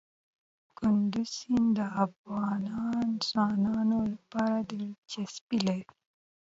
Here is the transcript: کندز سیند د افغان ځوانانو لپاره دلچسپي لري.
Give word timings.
کندز 0.77 1.27
سیند 1.37 1.69
د 1.77 1.79
افغان 2.05 2.61
ځوانانو 3.27 3.99
لپاره 4.13 4.57
دلچسپي 4.69 5.57
لري. 5.67 5.85